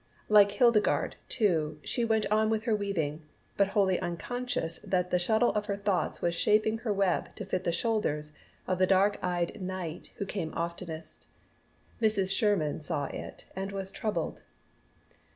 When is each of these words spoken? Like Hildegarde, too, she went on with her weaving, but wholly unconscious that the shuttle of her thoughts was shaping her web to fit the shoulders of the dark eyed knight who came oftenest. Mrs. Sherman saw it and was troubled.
Like 0.29 0.49
Hildegarde, 0.53 1.15
too, 1.29 1.79
she 1.83 2.03
went 2.03 2.25
on 2.31 2.49
with 2.49 2.63
her 2.63 2.75
weaving, 2.75 3.21
but 3.55 3.67
wholly 3.67 3.99
unconscious 3.99 4.79
that 4.79 5.11
the 5.11 5.19
shuttle 5.19 5.51
of 5.51 5.67
her 5.67 5.75
thoughts 5.75 6.23
was 6.23 6.33
shaping 6.33 6.79
her 6.79 6.91
web 6.91 7.35
to 7.35 7.45
fit 7.45 7.65
the 7.65 7.71
shoulders 7.71 8.31
of 8.65 8.79
the 8.79 8.87
dark 8.87 9.23
eyed 9.23 9.61
knight 9.61 10.09
who 10.15 10.25
came 10.25 10.55
oftenest. 10.55 11.27
Mrs. 12.01 12.35
Sherman 12.35 12.81
saw 12.81 13.09
it 13.13 13.45
and 13.55 13.71
was 13.71 13.91
troubled. 13.91 14.41